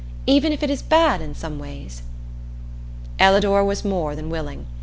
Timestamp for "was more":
3.63-4.15